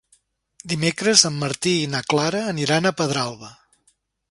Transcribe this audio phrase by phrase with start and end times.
[0.71, 3.53] Dimecres en Martí i na Clara aniran a Pedralba.